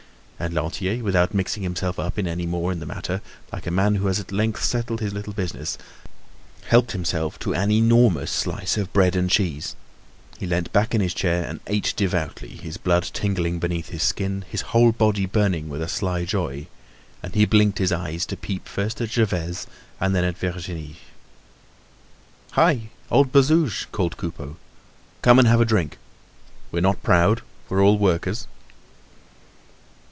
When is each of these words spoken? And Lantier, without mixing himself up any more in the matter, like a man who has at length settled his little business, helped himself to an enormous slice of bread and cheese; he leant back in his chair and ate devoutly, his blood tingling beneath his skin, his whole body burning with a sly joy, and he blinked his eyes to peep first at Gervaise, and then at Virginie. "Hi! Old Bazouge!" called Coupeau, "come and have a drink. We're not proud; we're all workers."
And 0.41 0.55
Lantier, 0.55 1.03
without 1.03 1.35
mixing 1.35 1.61
himself 1.61 1.99
up 1.99 2.17
any 2.17 2.47
more 2.47 2.71
in 2.71 2.79
the 2.79 2.87
matter, 2.87 3.21
like 3.53 3.67
a 3.67 3.69
man 3.71 3.93
who 3.93 4.07
has 4.07 4.19
at 4.19 4.31
length 4.31 4.63
settled 4.65 4.99
his 4.99 5.13
little 5.13 5.33
business, 5.33 5.77
helped 6.63 6.93
himself 6.93 7.37
to 7.37 7.53
an 7.53 7.69
enormous 7.69 8.31
slice 8.31 8.75
of 8.75 8.91
bread 8.91 9.15
and 9.15 9.29
cheese; 9.29 9.75
he 10.39 10.47
leant 10.47 10.73
back 10.73 10.95
in 10.95 10.99
his 11.01 11.13
chair 11.13 11.43
and 11.47 11.59
ate 11.67 11.93
devoutly, 11.95 12.55
his 12.55 12.77
blood 12.77 13.03
tingling 13.13 13.59
beneath 13.59 13.89
his 13.89 14.01
skin, 14.01 14.43
his 14.49 14.61
whole 14.73 14.91
body 14.91 15.27
burning 15.27 15.69
with 15.69 15.79
a 15.83 15.87
sly 15.87 16.25
joy, 16.25 16.65
and 17.21 17.35
he 17.35 17.45
blinked 17.45 17.77
his 17.77 17.91
eyes 17.91 18.25
to 18.25 18.35
peep 18.35 18.67
first 18.67 18.99
at 18.99 19.11
Gervaise, 19.11 19.67
and 19.99 20.15
then 20.15 20.23
at 20.23 20.39
Virginie. 20.39 20.97
"Hi! 22.53 22.89
Old 23.11 23.31
Bazouge!" 23.31 23.85
called 23.91 24.17
Coupeau, 24.17 24.57
"come 25.21 25.37
and 25.37 25.47
have 25.47 25.61
a 25.61 25.65
drink. 25.65 25.99
We're 26.71 26.81
not 26.81 27.03
proud; 27.03 27.43
we're 27.69 27.83
all 27.83 27.99
workers." 27.99 28.47